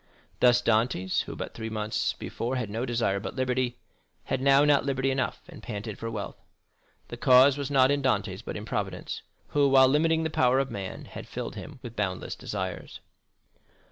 [0.39, 3.77] Thus Dantès, who but three months before had no desire but liberty
[4.23, 6.41] had now not liberty enough, and panted for wealth.
[7.09, 10.71] The cause was not in Dantès, but in Providence, who, while limiting the power of
[10.71, 12.99] man, has filled him with boundless desires.